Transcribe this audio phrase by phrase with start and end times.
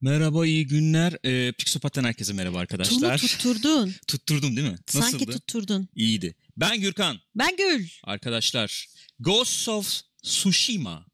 [0.00, 1.18] Merhaba, iyi günler.
[1.24, 3.18] Ee, Pixopat'tan herkese merhaba arkadaşlar.
[3.18, 3.94] tutturdun.
[4.06, 4.76] Tutturdum değil mi?
[4.94, 5.10] Nasıldı?
[5.10, 5.88] Sanki tutturdun.
[5.94, 6.34] İyiydi.
[6.56, 7.20] Ben Gürkan.
[7.34, 7.88] Ben Gül.
[8.04, 8.86] Arkadaşlar,
[9.18, 11.06] Ghost of Tsushima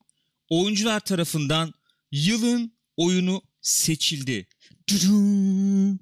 [0.48, 1.72] oyuncular tarafından
[2.12, 4.49] yılın oyunu seçildi.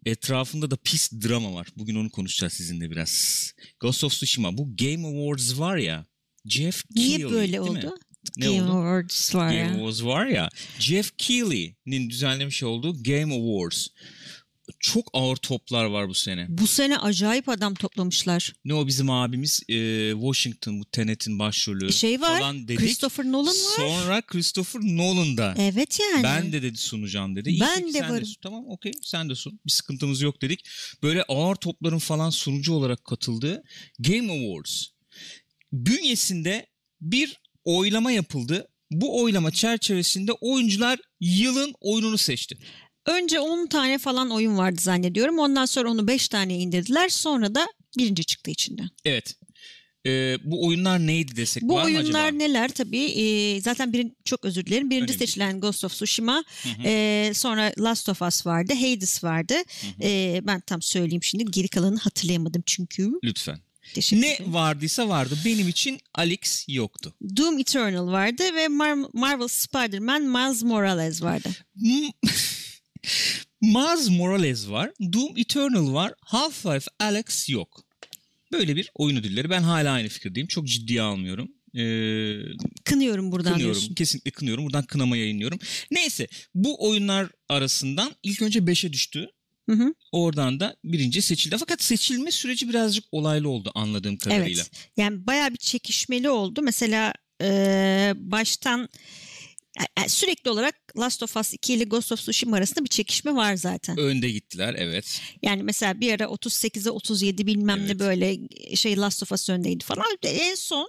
[0.07, 1.69] Etrafında da pis drama var.
[1.77, 3.53] Bugün onu konuşacağız sizinle biraz.
[3.81, 4.59] Ghost of Tsushima.
[4.59, 6.07] Bu Game Awards var ya.
[6.47, 7.91] Jeff Niye Keighley, böyle değil mi?
[8.37, 8.73] Ne Game oldu?
[8.73, 9.71] Awards var Game ya.
[9.75, 10.49] Awards var ya.
[10.79, 13.87] Jeff Keighley'nin düzenlemiş olduğu Game Awards.
[14.79, 16.47] Çok ağır toplar var bu sene.
[16.49, 18.53] Bu sene acayip adam toplamışlar.
[18.65, 22.39] Ne o bizim abimiz e, Washington bu Tenet'in başrolü Şey var.
[22.41, 22.79] falan dedik.
[22.79, 23.77] Christopher Nolan var.
[23.77, 25.55] Sonra Christopher Nolan da.
[25.59, 26.23] Evet yani.
[26.23, 27.51] Ben de dedi sunacağım dedi.
[27.51, 28.25] İyi, Ben peki de sen varım.
[28.27, 28.37] sun.
[28.43, 29.61] Tamam okey sen de sun.
[29.67, 30.69] Bir sıkıntımız yok dedik.
[31.03, 33.63] Böyle ağır topların falan sunucu olarak katıldığı
[33.99, 34.85] Game Awards.
[35.73, 36.67] Bünyesinde
[37.01, 38.69] bir oylama yapıldı.
[38.91, 42.59] Bu oylama çerçevesinde oyuncular yılın oyununu seçti.
[43.07, 45.39] Önce 10 tane falan oyun vardı zannediyorum.
[45.39, 47.09] Ondan sonra onu 5 tane indirdiler.
[47.09, 48.89] Sonra da birinci çıktı içinden.
[49.05, 49.35] Evet.
[50.07, 52.37] Ee, bu oyunlar neydi desek Bu var mı oyunlar acaba?
[52.37, 56.45] neler tabii e, zaten birin, çok özür dilerim birinci Önemli seçilen Ghost of Tsushima
[56.85, 59.55] e, sonra Last of Us vardı Hades vardı
[60.03, 63.59] E, ben tam söyleyeyim şimdi geri kalanını hatırlayamadım çünkü Lütfen.
[63.95, 64.55] Teşekkür Ne ederim.
[64.55, 65.39] vardıysa vardı.
[65.45, 67.15] Benim için Alex yoktu.
[67.37, 71.49] Doom Eternal vardı ve Mar- Marvel Spider-Man Miles Morales vardı.
[71.77, 72.13] M-
[73.63, 74.91] Miles Morales var.
[75.13, 76.15] Doom Eternal var.
[76.27, 77.85] Half-Life Alex yok.
[78.53, 79.51] Böyle bir oyun ödülleri.
[79.51, 80.47] Ben hala aynı fikirdeyim.
[80.47, 81.49] Çok ciddiye almıyorum.
[81.75, 82.37] Ee,
[82.85, 83.75] Kınıyorum buradan kınıyorum.
[83.75, 83.95] diyorsun.
[83.95, 84.65] Kesinlikle kınıyorum.
[84.65, 85.59] Buradan kınama yayınlıyorum.
[85.91, 89.31] Neyse bu oyunlar arasından ilk önce 5'e düştü.
[89.69, 89.95] Hı hı.
[90.13, 91.57] Oradan da birinci seçildi.
[91.59, 94.63] Fakat seçilme süreci birazcık olaylı oldu anladığım kadarıyla.
[94.63, 94.71] Evet.
[94.97, 96.61] Yani bayağı bir çekişmeli oldu.
[96.63, 98.89] Mesela e, baştan
[100.07, 103.99] sürekli olarak Last of Us 2 ile Ghost of Tsushima arasında bir çekişme var zaten.
[103.99, 105.21] Önde gittiler evet.
[105.43, 107.89] Yani mesela bir ara 38'e 37 bilmem Evet.
[107.89, 108.39] ne böyle
[108.77, 110.05] şey Last of Us öndeydi falan.
[110.23, 110.89] En son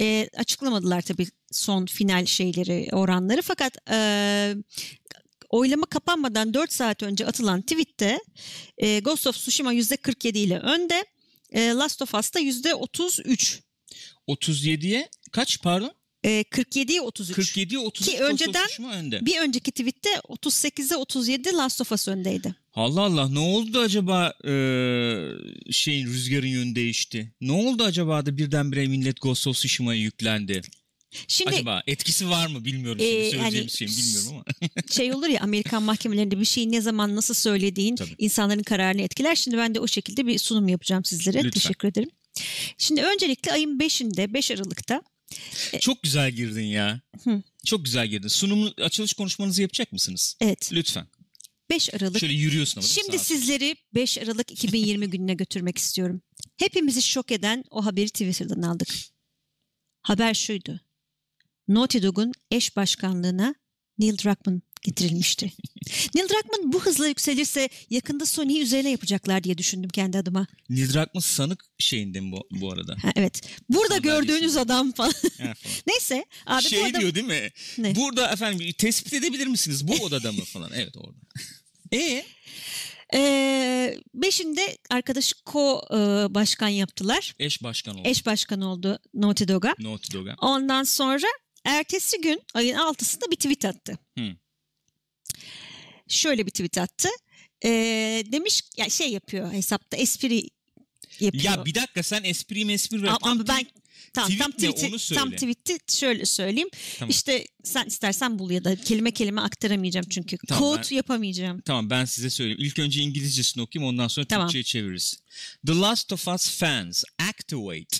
[0.00, 4.54] e, açıklamadılar tabii son final şeyleri oranları fakat e,
[5.50, 8.20] oylama kapanmadan 4 saat önce atılan tweette
[8.78, 11.04] e, Ghost of Tsushima %47 ile önde.
[11.52, 13.60] E, Last of Us'ta %33.
[14.28, 15.92] 37'ye kaç pardon?
[16.24, 17.38] E, 47'ye 33.
[17.38, 19.26] 47'ye 33 Ki önceden önde.
[19.26, 22.54] Bir önceki tweette 38'e 37 Last of Us öndeydi.
[22.74, 24.52] Allah Allah ne oldu acaba e,
[25.72, 27.32] şeyin rüzgarın yönü değişti?
[27.40, 30.62] Ne oldu acaba da birdenbire millet Ghost of Tsushima'ya yüklendi?
[31.28, 33.00] Şimdi acaba etkisi var mı bilmiyorum.
[33.00, 34.44] Şimdi Ee, söyleyeceğimiz hani- şeyi bilmiyorum ama.
[34.90, 38.14] şey olur ya Amerikan mahkemelerinde bir şeyi ne zaman nasıl söylediğin Tabii.
[38.18, 39.34] insanların kararını etkiler.
[39.36, 41.38] Şimdi ben de o şekilde bir sunum yapacağım sizlere.
[41.38, 41.50] Lütfen.
[41.50, 42.10] Teşekkür ederim.
[42.78, 45.02] Şimdi öncelikle ayın 5'inde 5 Aralık'ta
[45.80, 47.00] Çok güzel girdin ya.
[47.24, 47.42] Hı.
[47.66, 48.28] Çok güzel girdin.
[48.28, 50.36] Sunumu açılış konuşmanızı yapacak mısınız?
[50.40, 51.06] evet Lütfen.
[51.70, 52.88] 5 Aralık Şöyle yürüyorsun ama.
[52.88, 56.22] Şimdi sizleri 5 Aralık 2020 gününe götürmek istiyorum.
[56.56, 58.88] Hepimizi şok eden o haberi Twitter'dan aldık.
[60.02, 60.80] Haber şuydu.
[61.68, 63.54] Naughty Dog'un eş başkanlığına
[63.98, 65.52] Neil Druckmann getirilmişti.
[66.14, 70.46] Neil Druckmann bu hızla yükselirse yakında Sony'yi üzerine yapacaklar diye düşündüm kendi adıma.
[70.70, 72.96] Neil Druckmann sanık şeyinde mi bu, bu arada?
[73.02, 73.40] Ha, evet.
[73.68, 74.32] Burada Sandalyesinde.
[74.32, 75.12] gördüğünüz adam falan.
[75.12, 75.54] Ha, falan.
[75.86, 76.24] Neyse.
[76.46, 77.50] Abi şey adam- diyor değil mi?
[77.78, 77.94] Ne?
[77.94, 80.70] Burada efendim tespit edebilir misiniz bu odada mı falan?
[80.74, 81.18] Evet orada.
[81.92, 82.24] E
[83.14, 85.96] Ee, beşinde arkadaşı ko e,
[86.34, 87.34] başkan yaptılar.
[87.38, 88.08] eş başkan oldu.
[88.08, 89.74] Eş başkan oldu Naughty Dog'a.
[89.78, 90.34] Naughty Dog'a.
[90.40, 91.26] Ondan sonra
[91.66, 93.98] ertesi gün ayın 6'sında bir tweet attı.
[94.18, 94.36] Hı.
[96.08, 97.08] Şöyle bir tweet attı.
[97.64, 100.48] Ee, demiş ya şey yapıyor hesapta espri
[101.20, 101.44] yapıyor.
[101.44, 103.08] Ya bir dakika sen espri mespri ver.
[103.08, 103.72] ama, Tam ama ben tweet-
[104.14, 104.70] tam tam tweet ne?
[104.74, 105.20] tweet'i Onu söyle.
[105.20, 106.68] tam tweet'i şöyle söyleyeyim.
[106.98, 107.10] Tamam.
[107.10, 111.60] İşte sen istersen bul ya da kelime kelime aktaramayacağım çünkü Tamam, kod yapamayacağım.
[111.60, 112.58] Tamam ben size söyleyeyim.
[112.62, 114.46] İlk önce İngilizcesini okuyayım ondan sonra Tamam.
[114.48, 115.16] Türkçe'ye çeviririz.
[115.66, 117.98] The Last of Us fans activate.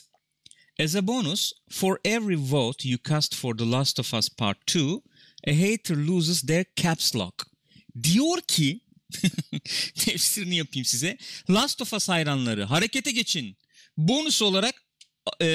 [0.79, 5.03] As a bonus, for every vote you cast for The Last of Us Part 2,
[5.47, 7.47] a hater loses their caps lock.
[8.03, 8.81] Diyor ki,
[9.95, 11.19] tefsirini yapayım size.
[11.51, 13.57] Last of Us hayranları harekete geçin.
[13.97, 14.75] Bonus olarak
[15.41, 15.47] e,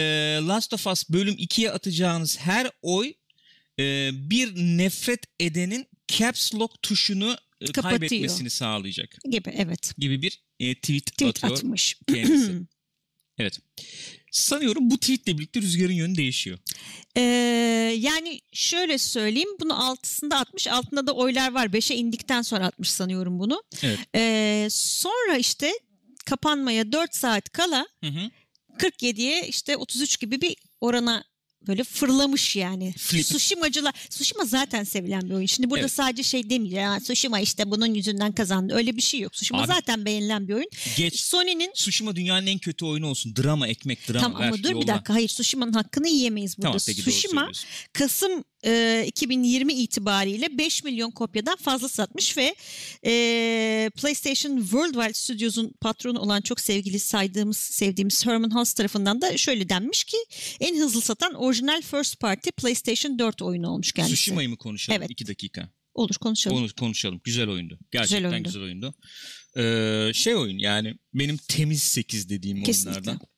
[0.48, 3.14] Last of Us bölüm 2'ye atacağınız her oy
[3.80, 8.00] e, bir nefret edenin caps lock tuşunu e, Kapatıyor.
[8.00, 9.94] kaybetmesini sağlayacak Gibi evet.
[9.98, 11.98] gibi bir e, tweet, Tweet atıyor atmış.
[12.08, 12.62] kendisi.
[13.38, 13.60] evet.
[14.32, 16.58] Sanıyorum bu tweetle birlikte rüzgarın yönü değişiyor.
[17.18, 17.22] Ee,
[17.98, 21.74] yani şöyle söyleyeyim bunu altısında atmış altında da oylar var.
[21.74, 23.64] Beşe indikten sonra atmış sanıyorum bunu.
[23.84, 24.00] Evet.
[24.16, 25.72] Ee, sonra işte
[26.26, 28.32] kapanmaya 4 saat kala Hı hı.
[28.78, 31.24] 47'ye işte 33 gibi bir orana
[31.68, 32.94] böyle fırlamış yani.
[32.98, 33.26] Flip.
[33.26, 33.94] Tsushima'cılar.
[34.10, 35.46] Tsushima zaten sevilen bir oyun.
[35.46, 35.92] Şimdi burada Evet.
[35.92, 36.86] sadece şey demeyeceğim.
[36.92, 38.74] "Ya Tsushima işte bunun yüzünden kazandı.
[38.76, 39.34] Öyle bir şey yok.
[39.34, 40.70] Tsushima Abi- zaten beğenilen bir oyun.
[40.98, 41.20] Geç.
[41.20, 43.36] Sony'nin Tsushima dünyanın en kötü oyunu olsun.
[43.36, 44.22] Drama, ekmek, drama.
[44.22, 44.88] Tamam ama dur bir yolla.
[44.88, 45.14] dakika.
[45.14, 46.68] Hayır Tsushima'nın hakkını yiyemeyiz burada.
[46.68, 47.66] Tamam peki söylüyorsun.
[47.94, 52.56] Kasım e, 2020 itibariyle 5 milyon kopyadan fazla satmış ve
[53.06, 59.70] e, PlayStation Worldwide Studios'un patronu olan çok sevgili saydığımız sevdiğimiz Herman Hulst tarafından da şöyle
[59.70, 60.18] denmiş ki
[60.60, 64.16] en hızlı satan orijinal first party PlayStation 4 oyunu olmuş kendisi.
[64.16, 65.00] Tsushima'yı mı konuşalım?
[65.02, 65.12] Evet.
[65.12, 65.70] İki dakika.
[65.94, 66.58] Olur konuşalım.
[66.58, 67.22] Onu konuşalım.
[67.24, 67.80] Güzel oyundu.
[67.92, 68.86] Gerçekten güzel oyundu.
[68.86, 70.10] oyundu.
[70.10, 73.00] Ee, şey oyun yani benim temiz 8 dediğim Kesinlikle.
[73.00, 73.31] oyunlardan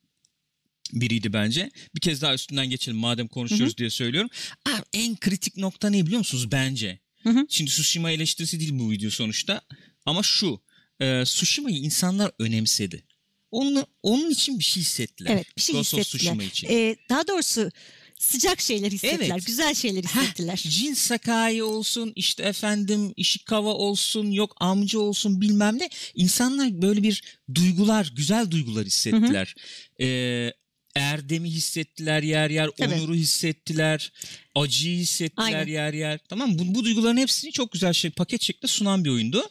[0.92, 1.70] biriydi bence.
[1.94, 4.30] Bir kez daha üstünden geçelim madem konuşuyoruz diye söylüyorum.
[4.66, 6.98] Abi, en kritik nokta ne biliyor musunuz bence?
[7.22, 7.46] Hı hı.
[7.48, 9.60] Şimdi Tsushima eleştirisi değil bu video sonuçta.
[10.06, 10.60] Ama şu.
[11.00, 13.04] E, Tsushima'yı insanlar önemsedi.
[13.50, 15.30] Onun, onun için bir şey hissettiler.
[15.30, 16.44] Evet bir şey Ghost hissettiler.
[16.46, 16.68] İçin.
[16.70, 17.70] E, daha doğrusu
[18.18, 19.30] sıcak şeyler hissettiler.
[19.34, 19.46] Evet.
[19.46, 20.56] Güzel şeyler Heh, hissettiler.
[20.56, 25.88] Jin Sakai olsun işte efendim Ishikawa olsun yok amca olsun bilmem ne.
[26.14, 27.22] İnsanlar böyle bir
[27.54, 29.54] duygular güzel duygular hissettiler.
[30.00, 30.52] Ee,
[30.96, 32.94] erdemi hissettiler yer yer, Tabii.
[32.94, 34.12] onuru hissettiler,
[34.54, 35.66] acıyı hissettiler Aynen.
[35.66, 36.20] yer yer.
[36.28, 39.42] Tamam bu, bu duyguların hepsini çok güzel şey paket şeklinde sunan bir oyundu.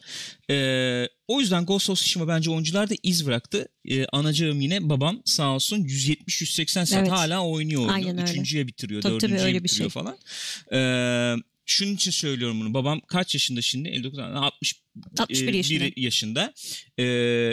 [0.50, 3.68] Ee, o yüzden Ghost of Tsushima bence oyuncular da iz bıraktı.
[3.88, 7.10] Ee, anacığım yine babam sağ olsun 170-180 saat Evet.
[7.10, 7.92] hala oynuyor oyunu.
[7.92, 8.30] Aynen öyle.
[8.30, 10.02] Üçüncüye bitiriyor, Tabii, tabii, dördüncüye öyle bir bitiriyor şey.
[10.02, 10.18] falan.
[10.72, 12.74] Ee, şunun için söylüyorum bunu.
[12.74, 13.88] Babam kaç yaşında şimdi?
[13.88, 14.74] 59, 60
[15.18, 15.84] 61 e, yaşında.
[15.96, 16.54] yaşında.
[16.98, 17.04] Ee,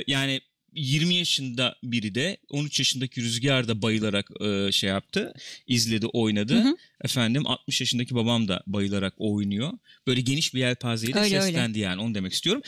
[0.08, 0.42] yani
[0.74, 5.34] 20 yaşında biri de 13 yaşındaki Rüzgar da bayılarak e, şey yaptı.
[5.68, 6.56] izledi, oynadı.
[6.56, 6.78] Hı hı.
[7.04, 9.72] Efendim 60 yaşındaki babam da bayılarak oynuyor.
[10.08, 11.46] Böyle geniş bir yelpazeyle Öyle, öyle.
[11.46, 12.62] seslendi yani onu demek istiyorum.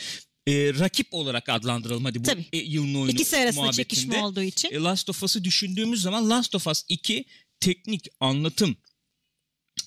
[0.46, 2.44] Ee, rakip olarak adlandıralım hadi bu Tabii.
[2.52, 3.82] e, yılın oyunu İkisi arasında muhabbetinde.
[3.84, 4.68] çekişme olduğu için.
[4.72, 7.24] E, Last of Us'ı düşündüğümüz zaman Last of Us 2
[7.60, 8.76] teknik anlatım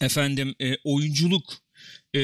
[0.02, 1.54] efendim e, oyunculuk
[2.16, 2.20] e,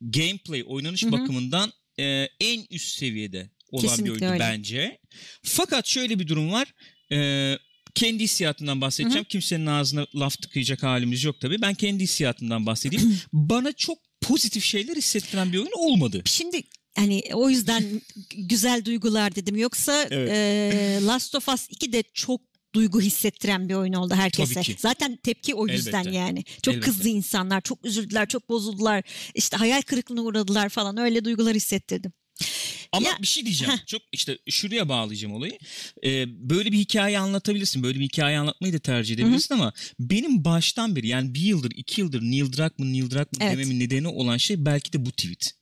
[0.00, 1.12] gameplay oynanış Hı hı.
[1.12, 4.40] bakımından e, en üst seviyede olan Kesinlikle bir oyundu öyle.
[4.40, 4.98] bence.
[5.42, 6.74] Fakat şöyle bir durum var.
[7.12, 7.58] E,
[7.94, 9.24] kendi hissiyatından bahsedeceğim.
[9.24, 11.62] Kimsenin ağzına laf tıkayacak halimiz yok tabii.
[11.62, 13.18] Ben kendi hissiyatımdan bahsedeyim.
[13.32, 16.22] Bana çok pozitif şeyler hissettiren bir oyun olmadı.
[16.24, 16.62] Şimdi
[16.96, 18.00] hani o yüzden
[18.36, 19.56] güzel duygular dedim.
[19.56, 20.30] Yoksa Evet.
[20.32, 22.40] e, Last of Us 2 de çok
[22.74, 24.62] duygu hissettiren bir oyun oldu herkese.
[24.78, 26.16] Zaten tepki o yüzden Elbette.
[26.18, 26.44] yani.
[26.62, 26.90] Çok Elbette.
[26.90, 29.04] kızdı insanlar, çok üzüldüler, çok bozuldular.
[29.34, 30.96] İşte hayal kırıklığına uğradılar falan.
[30.96, 32.12] Öyle duygular hissettirdim.
[32.92, 33.74] Ama Ya- bir şey diyeceğim.
[33.74, 33.86] Heh.
[33.86, 35.58] Çok işte şuraya bağlayacağım olayı.
[36.04, 37.82] Ee, böyle bir hikaye anlatabilirsin.
[37.82, 42.00] Böyle bir hikaye anlatmayı da tercih edebilirsin ama benim baştan beri yani bir yıldır iki
[42.00, 43.52] yıldır Neil Druckmann Neil Druckmann Evet.
[43.52, 45.54] dememin nedeni olan şey belki de bu tweet.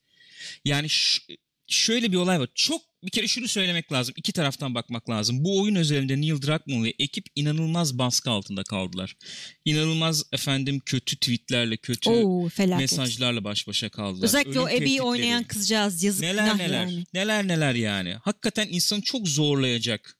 [0.64, 1.22] Yani ş-
[1.68, 2.48] şöyle bir olay var.
[2.54, 4.14] Çok bir kere şunu söylemek lazım.
[4.18, 5.44] İki taraftan bakmak lazım.
[5.44, 9.16] Bu oyun özelinde Neil Druckmann ve ekip inanılmaz baskı altında kaldılar.
[9.64, 12.80] İnanılmaz efendim kötü tweetlerle, kötü Oo felaket.
[12.80, 14.24] mesajlarla baş başa kaldılar.
[14.24, 17.04] Özellikle Ölüm o Abby'yi oynayan kızcağız yazık Neler neler yani.
[17.14, 18.14] neler neler yani.
[18.22, 20.18] Hakikaten insanı çok zorlayacak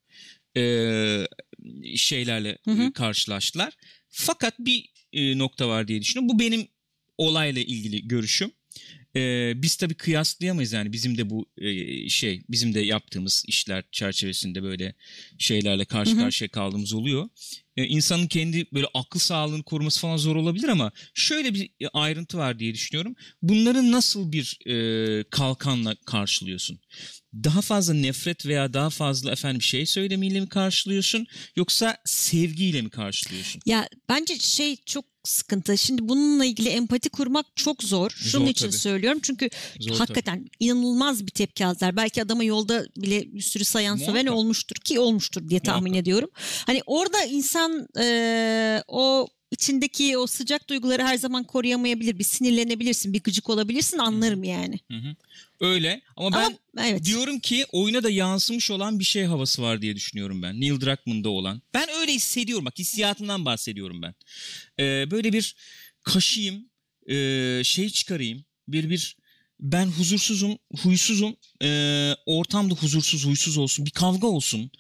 [0.57, 0.63] e,
[1.97, 2.83] şeylerle Hı hı.
[2.83, 3.73] e, karşılaştılar.
[4.09, 6.35] Fakat bir e, nokta var diye düşünüyorum.
[6.35, 6.69] Bu benim
[7.19, 8.51] olayla ilgili görüşüm.
[9.17, 14.63] E, biz tabii kıyaslayamayız yani bizim de bu e, şey bizim de yaptığımız işler çerçevesinde
[14.63, 14.95] böyle
[15.39, 16.21] şeylerle karşı Hı hı.
[16.21, 17.29] karşıya kaldığımız oluyor.
[17.77, 22.59] E, insanın kendi böyle akıl sağlığını koruması falan zor olabilir ama şöyle bir ayrıntı var
[22.59, 23.15] diye düşünüyorum.
[23.43, 26.81] Bunları nasıl bir e, kalkanla karşılıyorsun?
[27.35, 33.63] Daha fazla nefret veya daha fazla efendim şey söylemiyle mi karşılıyorsun yoksa sevgiyle mi karşılıyorsun?
[33.67, 35.79] Ya bence şey çok sıkıntı.
[35.79, 38.11] Şimdi bununla ilgili empati kurmak çok zor.
[38.11, 38.77] Şunun Zor için tabii.
[38.79, 39.21] söylüyorum.
[39.23, 39.49] Çünkü
[39.81, 41.97] Zor hakikaten inanılmaz bir tepki aldılar.
[41.97, 44.35] Belki adama yolda bile bir sürü sayan söven Muhakkak.
[44.35, 46.03] olmuştur ki olmuştur diye tahmin Muhakkak.
[46.03, 46.31] ediyorum.
[46.67, 52.19] Hani orada insan eee, o içindeki o sıcak duyguları her zaman koruyamayabilir.
[52.19, 54.81] Bir sinirlenebilirsin, bir gıcık olabilirsin anlarım yani.
[54.91, 55.17] Hı hı.
[55.61, 57.05] Öyle ama ben Ama evet.
[57.05, 60.61] diyorum ki oyuna da yansımış olan bir şey havası var diye düşünüyorum ben.
[60.61, 61.63] Neil Druckmann'da olan.
[61.75, 62.65] Ben öyle hissediyorum.
[62.65, 64.15] Bak hissiyatımdan bahsediyorum ben.
[64.81, 65.57] Ee, böyle bir
[66.03, 66.71] kaşıyım,
[67.09, 68.45] ee, şey çıkarayım.
[68.69, 69.17] Bir bir
[69.61, 71.37] ben huzursuzum, huysuzum.
[71.63, 73.87] ee, ortamda huzursuz, huysuz olsun.
[73.87, 74.71] Bir kavga olsun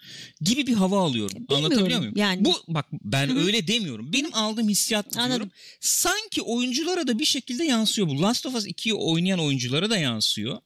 [0.41, 1.47] gibi bir hava alıyorum.
[1.49, 2.15] Anlatabiliyor muyum?
[2.17, 2.45] yani.
[2.45, 3.47] Bu bak ben Hı hı.
[3.47, 4.13] öyle demiyorum.
[4.13, 5.33] Benim aldığım hissiyat diyorum.
[5.33, 5.51] Anladım.
[5.81, 8.23] Sanki oyunculara da bir şekilde yansıyor bu.
[8.23, 10.59] Last of Us 2'yi oynayan oyunculara da yansıyor.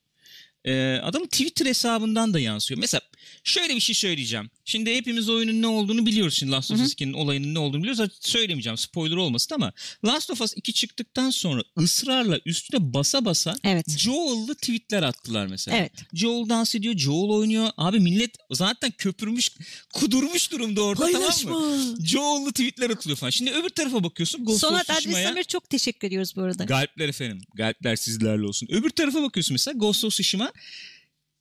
[0.65, 2.81] Ee, adamın Twitter hesabından da yansıyor.
[2.81, 3.01] Mesela
[3.45, 4.51] şöyle bir şey söyleyeceğim.
[4.71, 6.35] Şimdi hepimiz oyunun ne olduğunu biliyoruz.
[6.35, 8.13] Şimdi Last of Us 2'nin olayının ne olduğunu biliyoruz.
[8.21, 9.73] Söylemeyeceğim spoiler olmasın ama
[10.05, 13.99] Last of Us 2 çıktıktan sonra ısrarla üstüne basa basa Evet.
[13.99, 15.77] Joel'lı tweetler attılar mesela.
[15.77, 15.93] Evet.
[16.15, 17.71] Joel dans ediyor, Joel oynuyor.
[17.77, 19.51] Abi millet zaten köpürmüş,
[19.95, 21.51] kudurmuş durumda orada Paylaşma.
[21.51, 21.97] tamam mı?
[22.07, 23.31] Joel'lı tweetler atılıyor falan.
[23.31, 25.19] Şimdi öbür tarafa bakıyorsun Ghost Sonat Tsushima'ya.
[25.19, 26.65] Adresamir'e çok teşekkür ediyoruz bu arada.
[26.65, 27.43] Galpler efendim.
[27.55, 28.69] Galpler sizlerle olsun.
[28.71, 30.53] Öbür tarafa bakıyorsun mesela Ghost of Tsushima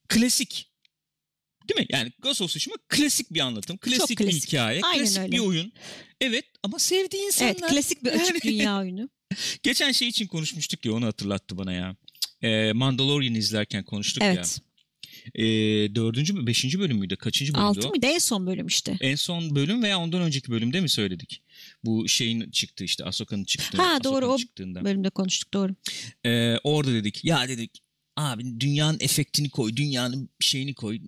[0.10, 0.69] klasik.
[1.70, 1.86] Değil mi?
[1.90, 3.78] Yani Ghost of Tsushima klasik bir anlatım.
[3.78, 4.48] Klasik, bir klasik.
[4.48, 4.82] hikaye.
[4.84, 5.32] Aynen klasik öyle.
[5.32, 5.72] bir oyun.
[6.22, 7.52] Evet ama sevdiği insanlar.
[7.60, 9.10] Evet klasik bir açık Yani- dünya oyunu.
[9.64, 11.96] Geçen şey için konuşmuştuk ya onu hatırlattı bana ya.
[12.42, 14.34] Ee, Mandalorian izlerken konuştuk ya.
[14.34, 14.60] Evet.
[15.36, 15.44] Ee,
[15.96, 17.16] dördüncü mü beşinci bölüm müydü?
[17.16, 17.90] Kaçıncı bölümdü Altı o?
[17.90, 18.06] mıydı?
[18.06, 18.98] En son bölüm işte.
[19.02, 21.42] En son bölüm veya ondan önceki bölümde mi söyledik?
[21.86, 23.78] Bu şeyin çıktı işte Ahsoka'nın çıktığı.
[23.78, 24.86] Ha, doğru, Ahsoka'nın o çıktığında.
[24.86, 25.76] Bölümde konuştuk doğru.
[26.26, 27.82] Ee, orada dedik ya dedik
[28.18, 31.00] abi dünyanın efektini koy dünyanın şeyini koy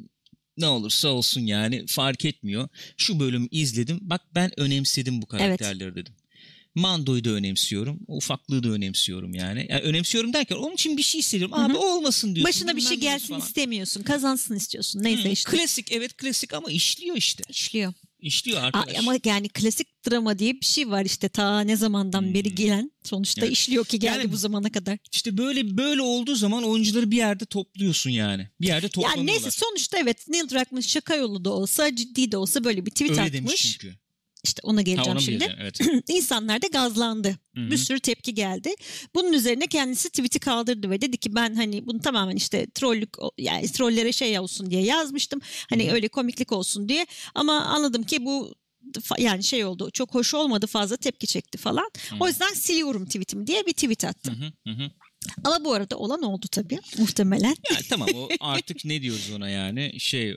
[0.57, 2.69] ne olursa olsun yani fark etmiyor.
[2.97, 6.13] Şu bölümü izledim bak ben önemsedim bu karakterleri dedim.
[6.75, 7.99] Mando'yu da önemsiyorum.
[8.07, 9.67] Ufaklığı da önemsiyorum yani.
[9.69, 9.81] yani.
[9.81, 11.55] Önemsiyorum derken onun için bir şey hissediyorum.
[11.55, 12.49] Abi o olmasın diyorsun.
[12.49, 13.39] Başına bir şey gelsin falan.
[13.39, 14.03] istemiyorsun.
[14.03, 15.03] Kazansın istiyorsun.
[15.03, 15.51] Neyse Hı, işte.
[15.51, 17.43] Klasik evet klasik ama işliyor işte.
[17.49, 17.93] İşliyor.
[18.21, 18.99] İşliyor arkadaş.
[18.99, 23.41] ama yani klasik drama diye bir şey var işte ta ne zamandan beri gelen sonuçta
[23.41, 23.47] Hmm.
[23.47, 23.57] Evet.
[23.57, 24.97] işliyor ki geldi Yani- bu zamana kadar.
[25.11, 28.47] İşte böyle böyle olduğu zaman oyuncuları bir yerde topluyorsun yani.
[28.61, 29.17] Bir yerde toplanıyorlar.
[29.17, 32.91] Yani neyse sonuçta evet Neil Druckmann şaka yolu da olsa ciddi de olsa böyle bir
[32.91, 33.33] tweet Öyle atmış.
[33.33, 33.95] demiş çünkü.
[34.43, 35.55] İşte ona Ha, geleceğim ona mı şimdi.
[35.59, 35.79] Evet.
[36.09, 37.27] İnsanlar da gazlandı.
[37.55, 37.71] Hı hı.
[37.71, 38.69] Bir sürü tepki geldi.
[39.15, 43.71] Bunun üzerine kendisi tweet'i kaldırdı ve dedi ki ben hani bunu tamamen işte trollük yani
[43.71, 45.41] trollere şey olsun diye yazmıştım.
[45.69, 47.05] Hani öyle komiklik olsun diye.
[47.35, 48.53] Ama anladım ki bu
[49.17, 51.91] yani şey oldu çok hoş olmadı fazla tepki çekti falan.
[52.19, 54.35] O yüzden siliyorum tweetimi diye bir tweet attım.
[54.35, 54.91] Hı hı, hı hı.
[55.43, 57.55] Ama bu arada olan oldu tabii muhtemelen.
[57.71, 60.35] Yani tamam o artık ne diyoruz ona yani şey e,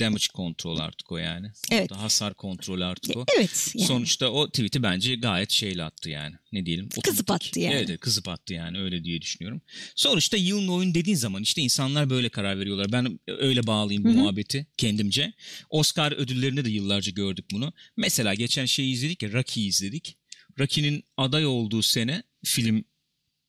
[0.00, 1.50] damage control artık o yani.
[1.70, 1.92] Evet.
[1.92, 3.24] Orada hasar kontrolü artık o.
[3.36, 3.72] Evet.
[3.74, 3.86] Yani.
[3.86, 6.34] Sonuçta o tweet'i bence gayet şeyle attı yani.
[6.52, 6.88] Ne diyelim?
[6.88, 7.48] Kızıp otomatik.
[7.48, 7.74] attı yani.
[7.74, 9.62] Evet, kızıp attı yani öyle diye düşünüyorum.
[9.96, 12.92] Sonuçta yılın oyun dediğin zaman işte insanlar böyle karar veriyorlar.
[12.92, 14.16] Ben öyle bağlayayım bu Hı hı.
[14.16, 15.32] muhabbeti kendimce.
[15.70, 17.72] Oscar ödüllerinde de yıllarca gördük bunu.
[17.96, 20.16] Mesela geçen şeyi izledik ya Rocky'yi izledik.
[20.58, 22.84] Rocky'nin aday olduğu sene film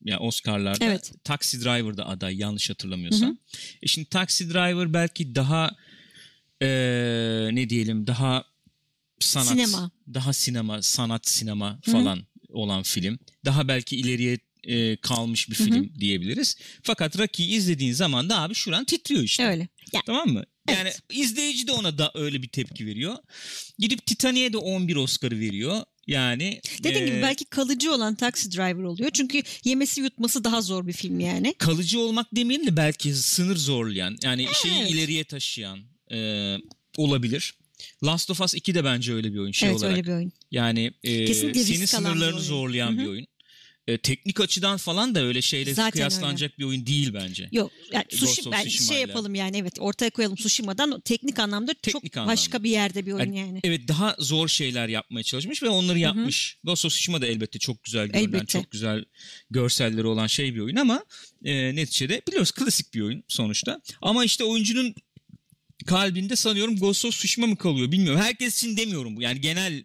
[0.05, 1.11] yani Oscar'larda Evet.
[1.23, 3.37] Taxi Driver da aday yanlış hatırlamıyorsam.
[3.81, 5.71] E şimdi Taxi Driver belki daha
[6.61, 8.43] eee, ne diyelim daha
[9.19, 9.91] sanat Sinema.
[10.13, 13.19] daha sinema sanat sinema falan olan film.
[13.45, 16.57] Daha belki ileriye e, kalmış bir film diyebiliriz.
[16.83, 19.45] Fakat Rocky'yi izlediğin zaman da abi şuran titriyor işte.
[19.45, 19.67] Öyle.
[19.93, 20.43] Ya, Tamam mı?
[20.69, 20.99] Yani Evet.
[21.11, 23.15] izleyici de ona da öyle bir tepki veriyor.
[23.79, 25.81] Gidip Titanic'e de 11 Oscar'ı veriyor.
[26.07, 29.09] Yani dediğim gibi e, belki kalıcı olan Taxi Driver oluyor.
[29.13, 31.53] Çünkü yemesi yutması daha zor bir film yani.
[31.57, 34.91] kalıcı olmak demeyelim de belki sınır zorlayan yani şeyi Evet.
[34.91, 35.79] ileriye taşıyan
[36.11, 36.17] e,
[36.97, 37.53] olabilir.
[38.03, 39.91] Last of Us 2 de bence öyle bir oyun şey evet olarak.
[39.97, 40.31] öyle bir oyun.
[40.51, 42.45] Yani e, Kesinlikle senin alan bir sınırlarını oyun.
[42.47, 42.99] zorlayan Hı hı.
[42.99, 43.27] bir oyun.
[43.87, 47.49] E, teknik açıdan falan da öyle şeyle Zaten kıyaslanacak bir oyun değil bence.
[47.51, 49.07] Yok yani Ghost sushi, ben Tsushima şey ile.
[49.07, 52.31] yapalım yani evet ortaya koyalım Tsushima'dan o teknik anlamda Teknik çok anlamda.
[52.31, 53.59] başka bir yerde bir oyun Yani, yani.
[53.63, 56.57] Evet daha zor şeyler yapmaya çalışmış ve onları yapmış.
[56.63, 58.45] Ghost of Tsushima da elbette çok güzel görünen, Elbette.
[58.45, 59.05] çok güzel
[59.51, 61.05] görselleri olan şey bir oyun ama
[61.43, 63.81] e, neticede biliyoruz klasik bir oyun sonuçta.
[64.01, 64.95] Ama işte oyuncunun
[65.85, 68.21] kalbinde sanıyorum Ghost of Tsushima mı kalıyor bilmiyorum.
[68.21, 69.21] Herkes için demiyorum bu.
[69.21, 69.83] Yani genel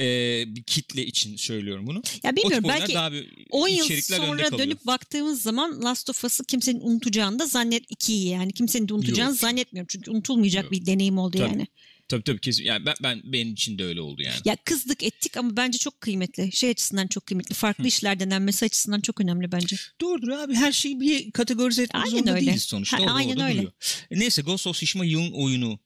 [0.00, 2.02] e, bir kitle için söylüyorum bunu.
[2.22, 6.80] Ya bilmiyorum belki daha bir 10 yıl sonra dönüp baktığımız zaman Last of Us'ı kimsenin
[6.80, 9.40] unutacağını da zannet ikiyi yani kimsenin de unutacağını Yok.
[9.40, 9.86] zannetmiyorum.
[9.90, 10.72] Çünkü unutulmayacak Yok.
[10.72, 11.48] bir deneyim oldu Tabii.
[11.50, 11.66] yani.
[12.08, 12.64] Tabii tabii kesin.
[12.64, 14.36] Yani ben, ben benim için de öyle oldu yani.
[14.44, 16.52] Ya kızdık ettik ama bence çok kıymetli.
[16.52, 17.54] Şey açısından çok kıymetli.
[17.54, 19.76] Farklı işler denenmesi açısından çok önemli bence.
[20.00, 22.46] Doğrudur abi her şeyi bir kategorize etmek Aynen zorunda öyle.
[22.46, 22.98] değiliz sonuçta.
[22.98, 23.56] Ha, Orada, aynen orada öyle.
[23.56, 23.72] duruyor.
[24.10, 25.78] Neyse Ghost of Tsushima yılın oyunu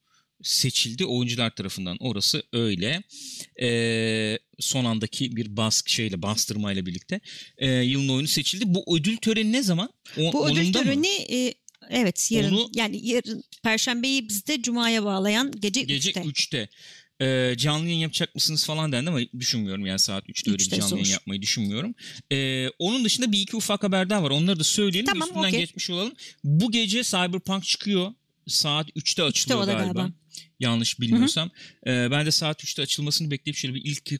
[0.45, 1.97] seçildi oyuncular tarafından.
[2.01, 3.03] Orası öyle.
[3.63, 7.21] Ee, son andaki bir baskı şeyle bastırmayla birlikte
[7.59, 8.65] ee, yılın oyunu seçildi.
[8.67, 9.91] Bu ödül töreni ne zaman?
[10.19, 11.55] O, Bu ödül töreni e,
[11.91, 16.21] evet yarın Onu- yani yarın Perşembeyi bizde Cuma'ya bağlayan gece, Gece 3'te.
[16.21, 16.69] 3'te.
[17.21, 20.95] Ee, canlı yayın yapacak mısınız falan dendi ama düşünmüyorum yani saat 3'te öyle bir canlı
[20.95, 21.13] yayın zor.
[21.13, 21.95] yapmayı düşünmüyorum.
[22.33, 24.31] Ee, onun dışında bir iki ufak haber daha var.
[24.31, 25.61] Onları da söyleyelim Tamam, üstünden okey.
[25.61, 26.13] geçmiş olalım.
[26.45, 28.13] Bu gece Cyberpunk çıkıyor.
[28.47, 29.83] Saat 3'te açılıyor galiba.
[29.83, 30.11] galiba.
[30.61, 31.51] Yanlış bilmiyorsam.
[31.87, 34.11] Ee, ben de saat 3'te açılmasını bekleyip şöyle bir ilk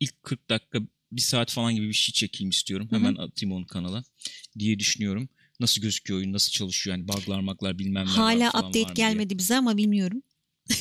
[0.00, 0.78] ilk 40 dakika
[1.12, 2.86] bir saat falan gibi bir şey çekeyim istiyorum.
[2.90, 3.00] Hı hı.
[3.00, 4.04] Hemen atayım onu kanala
[4.58, 5.28] diye düşünüyorum.
[5.60, 8.94] Nasıl gözüküyor oyun, nasıl çalışıyor yani buglar maklar bilmem ne Hala update mı diye.
[8.94, 10.22] gelmedi bize ama bilmiyorum.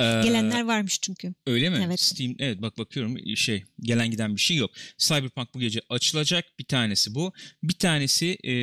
[0.00, 1.34] Ee, Gelenler varmış çünkü.
[1.46, 1.82] Öyle mi?
[1.86, 2.00] Evet.
[2.00, 4.70] Steam evet bak bakıyorum şey gelen giden bir şey yok.
[4.98, 6.44] Cyberpunk bu gece açılacak.
[6.58, 7.32] Bir tanesi bu.
[7.62, 8.54] Bir tanesi e,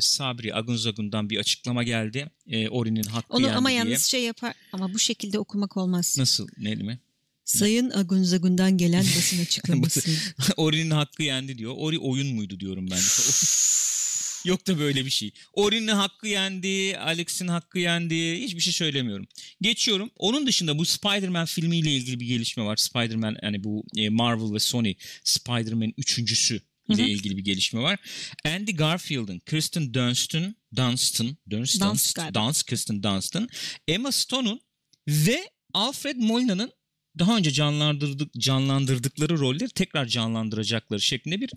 [0.00, 2.30] Sabri Agunzagun'dan bir açıklama geldi.
[2.46, 3.78] E, Ori'nin hakkı Onu yendi ama diye.
[3.78, 6.16] yalnız şey yapar ama bu şekilde okumak olmaz.
[6.18, 6.48] Nasıl?
[6.58, 7.00] Ne mi?
[7.44, 10.10] Sayın Agunzagun'dan gelen basın açıklaması.
[10.56, 11.74] Ori'nin hakkı yendi diyor.
[11.76, 13.00] Ori oyun muydu diyorum ben.
[14.44, 15.30] Yok da böyle bir şey.
[15.52, 18.40] Ori'nin hakkı yendi, Alex'in hakkı yendi.
[18.40, 19.26] Hiçbir şey söylemiyorum.
[19.60, 20.10] Geçiyorum.
[20.16, 22.76] Onun dışında bu Spider-Man filmiyle ilgili bir gelişme var.
[22.76, 24.94] Spider-Man yani bu e, Marvel ve Sony
[25.24, 27.98] Spider-Man üçüncüsü ile ilgili bir gelişme var.
[28.44, 32.18] Andy Garfield'ın, Kristen Dunstan, Dunstan, Dunstan, Dunst.
[32.34, 33.48] Dunst, Kristen Dunstan,
[33.88, 34.60] Emma Stone'un
[35.08, 36.72] ve Alfred Molina'nın
[37.18, 41.50] daha önce canlandırdık, canlandırdıkları rolleri tekrar canlandıracakları şeklinde bir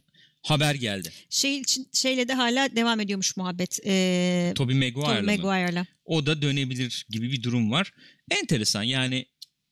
[0.43, 1.11] haber geldi.
[1.29, 3.79] şey için şeyle de hala devam ediyormuş muhabbet.
[3.85, 5.21] Ee, Tobey Maguire'la?
[5.21, 5.85] Maguire'la.
[6.05, 7.93] O da dönebilir gibi bir durum var.
[8.31, 9.25] Enteresan yani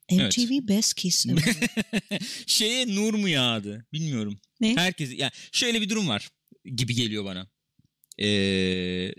[0.09, 0.37] Evet.
[0.37, 1.25] MTV Best Kiss.
[2.47, 4.39] şeye nur mu yağdı bilmiyorum.
[4.61, 4.75] Ne?
[4.75, 6.29] Herkes yani şöyle bir durum var
[6.75, 7.47] gibi geliyor bana.
[8.17, 8.27] Ee,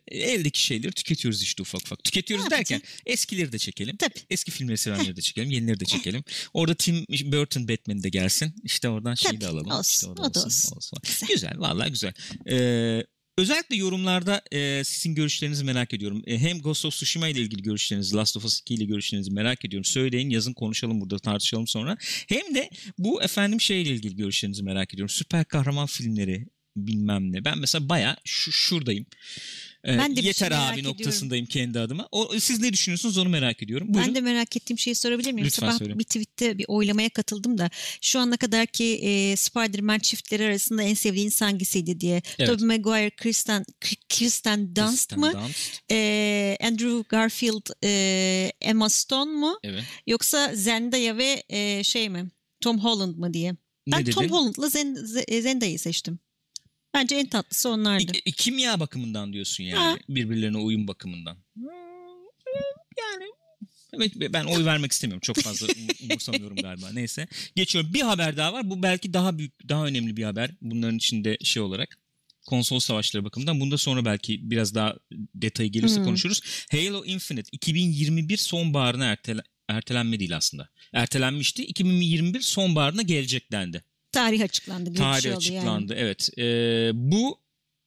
[0.09, 2.05] eldeki şeyleri tüketiyoruz işte ufak ufak.
[2.05, 3.97] Tüketiyoruz Ne derken eskileri de çekelim.
[3.97, 4.15] Tabii.
[4.31, 5.51] Eski filmleri sevenleri de çekelim.
[5.51, 6.25] Yenileri de çekelim.
[6.55, 8.55] Orada Tim Burton Batman de gelsin.
[8.65, 9.71] İşte oradan şeyi de alalım.
[9.71, 10.79] olsun, İşte o da olsun.
[11.03, 11.29] Güzel.
[11.29, 11.53] Güzel.
[11.59, 12.13] Vallahi güzel.
[12.51, 13.03] Ee,
[13.39, 16.23] özellikle yorumlarda e, sizin görüşlerinizi merak ediyorum.
[16.27, 19.65] E, hem Ghost of Tsushima ile ilgili görüşlerinizi, Last of Us 2 ile görüşlerinizi merak
[19.65, 19.85] ediyorum.
[19.85, 21.97] Söyleyin, yazın, konuşalım burada, tartışalım sonra.
[22.29, 25.15] Hem de bu efendim şeyle ilgili görüşlerinizi merak ediyorum.
[25.15, 27.45] Süper kahraman filmleri bilmem ne.
[27.45, 29.07] Ben mesela baya şu, şuradayım.
[29.85, 30.99] Ee, Ben de yeter şey merak abi ediyorum.
[30.99, 32.09] noktasındayım kendi adıma.
[32.13, 33.89] O, siz ne düşünüyorsunuz onu merak ediyorum.
[33.95, 34.09] Buyurun.
[34.09, 35.47] Ben de merak ettiğim şeyi sorabilir miyim?
[35.47, 35.99] Lütfen Sabah söyle.
[35.99, 41.41] bir tweette bir oylamaya katıldım da şu ana kadarki e, Spider-Man çiftleri arasında en sevdiğiniz
[41.43, 42.23] hangisiydi diye.
[42.39, 42.51] Evet.
[42.51, 43.65] Tobey Maguire, Kristen,
[44.09, 45.33] Kristen Dunst Kristen mı?
[45.33, 45.81] Dunst.
[45.91, 49.59] E, Andrew Garfield, e, Emma Stone mu?
[49.63, 49.85] Evet.
[50.07, 52.31] Yoksa Zendaya ve e, şey mi?
[52.61, 53.53] Tom Holland mı diye.
[53.87, 54.33] Ne Ben Tom dedin?
[54.35, 56.19] Holland'la Zen- Z- Zendaya'yı seçtim.
[56.95, 58.13] Bence en tatlısı onlardı.
[58.25, 59.79] İ- kimya bakımından diyorsun yani.
[59.79, 59.97] Ha.
[60.09, 61.39] Birbirlerine uyum bakımından.
[62.99, 63.25] Yani
[63.93, 65.21] evet ben oy vermek istemiyorum.
[65.21, 66.91] Çok fazla um- umursamıyorum galiba.
[66.93, 67.29] Neyse.
[67.57, 67.95] Geçiyorum.
[67.95, 68.71] Bir haber daha var.
[68.71, 70.51] Bu belki daha büyük, daha önemli bir haber.
[70.61, 71.99] Bunların içinde şey olarak
[72.47, 73.61] konsol savaşları bakımından.
[73.61, 74.97] Bunda sonra belki biraz daha
[75.35, 76.05] detayı gelirse Hmm.
[76.05, 76.41] konuşuruz.
[76.71, 80.69] Halo Infinite 2021 sonbaharına ertele, ertelenme değil aslında.
[80.93, 81.65] Ertelenmişti.
[81.65, 83.85] 2021 sonbaharına gelecek dendi.
[84.13, 84.91] Tarih açıklandı.
[84.91, 85.57] Gibi Tarih şey oldu yani.
[85.59, 85.95] açıklandı.
[85.97, 86.31] Evet.
[86.39, 87.39] Ee, bu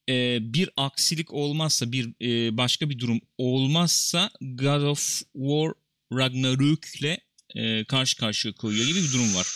[0.08, 5.72] e, bir aksilik olmazsa, bir e, başka bir durum olmazsa God of War
[6.12, 7.18] Ragnarök'le
[7.54, 9.46] e, karşı karşıya koyuyor gibi bir durum var.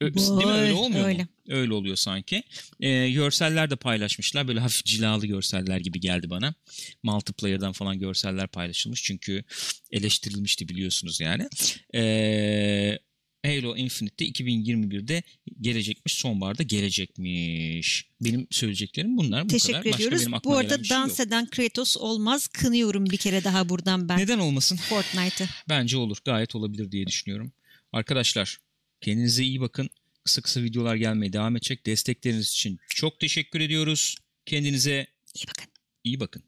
[0.00, 0.52] Ö- Değil mi?
[0.52, 1.22] Öyle olmuyor öyle.
[1.22, 1.28] mu?
[1.48, 2.42] Öyle oluyor sanki.
[2.80, 4.48] E, görseller de paylaşmışlar.
[4.48, 6.54] Böyle hafif cilalı görseller gibi geldi bana.
[7.02, 9.02] Multiplayer'dan falan görseller paylaşılmış.
[9.02, 9.44] Çünkü
[9.90, 11.48] eleştirilmişti biliyorsunuz yani.
[11.94, 12.98] E,
[13.44, 15.22] Halo Infinite'de 2021'de
[15.60, 16.14] gelecekmiş.
[16.14, 18.10] Sonbaharda gelecekmiş.
[18.20, 19.44] Benim söyleyeceklerim bunlar.
[19.44, 19.84] Bu Teşekkür kadar.
[19.84, 20.20] Başka ediyoruz.
[20.20, 22.48] benim aklıma Bu arada şey dans eden Kratos olmaz.
[22.48, 24.18] Kınıyorum bir kere daha buradan ben.
[24.18, 24.76] Neden olmasın?
[24.76, 25.48] Fortnite'ı.
[25.68, 26.16] Bence olur.
[26.24, 27.52] Gayet olabilir diye düşünüyorum.
[27.92, 28.58] Arkadaşlar
[29.00, 29.90] kendinize iyi bakın.
[30.24, 31.86] Kısa kısa videolar gelmeye devam edecek.
[31.86, 34.16] Destekleriniz için çok teşekkür ediyoruz.
[34.46, 35.72] Kendinize İyi bakın.
[36.04, 36.42] iyi bakın.